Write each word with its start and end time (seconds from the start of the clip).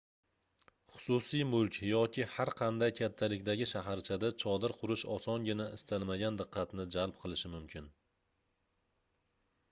xususiy 0.91 1.43
mulk 1.49 1.75
yoki 1.87 2.23
har 2.35 2.49
qanday 2.61 2.93
kattalikdagi 2.99 3.67
shaharchada 3.71 4.31
chodir 4.43 4.73
qurish 4.79 5.03
osongina 5.17 5.67
istalmagan 5.77 6.39
diqqatni 6.39 6.87
jalb 6.97 7.19
qilishi 7.25 7.53
mumkin 7.57 7.91